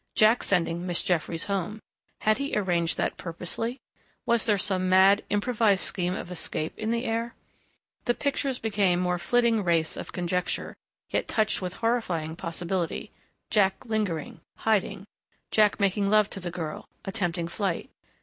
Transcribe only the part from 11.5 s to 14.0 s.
with horrifying possibility.... Jack